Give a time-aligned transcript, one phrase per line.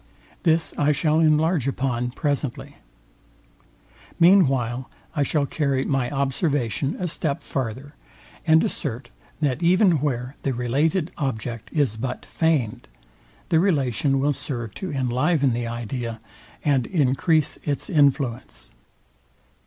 [0.41, 2.77] This I shall enlarge upon presently.
[4.19, 7.93] Mean while I shall carry my observation a step farther,
[8.47, 9.11] and assert,
[9.41, 12.87] that even where the related object is but feigned,
[13.49, 16.19] the relation will serve to enliven the idea,
[16.65, 18.71] and encrease its influence.